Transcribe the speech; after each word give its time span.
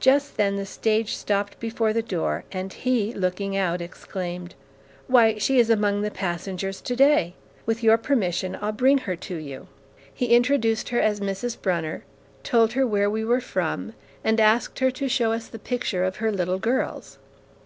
Just 0.00 0.38
then 0.38 0.56
the 0.56 0.64
stage 0.64 1.14
stopped 1.14 1.60
before 1.60 1.92
the 1.92 2.00
door, 2.00 2.44
and 2.50 2.72
he, 2.72 3.12
looking 3.12 3.54
out, 3.54 3.82
exclaimed, 3.82 4.54
'Why, 5.08 5.36
she 5.36 5.58
is 5.58 5.68
among 5.68 6.00
the 6.00 6.10
passengers 6.10 6.80
to 6.80 6.96
day! 6.96 7.34
With 7.66 7.82
your 7.82 7.98
permission, 7.98 8.56
I'll 8.62 8.72
bring 8.72 8.96
her 8.96 9.14
to 9.14 9.36
you.' 9.36 9.68
"He 10.14 10.28
introduced 10.28 10.88
her 10.88 11.00
as 11.00 11.20
Mrs. 11.20 11.60
Brunner, 11.60 12.02
told 12.42 12.72
her 12.72 12.86
where 12.86 13.10
we 13.10 13.26
were 13.26 13.42
from, 13.42 13.92
and 14.24 14.40
asked 14.40 14.78
her 14.78 14.90
to 14.92 15.06
show 15.06 15.32
us 15.32 15.48
the 15.48 15.58
picture 15.58 16.02
of 16.02 16.16
her 16.16 16.32
little 16.32 16.58
girls. 16.58 17.18